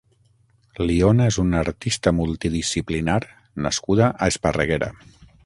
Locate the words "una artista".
1.43-2.13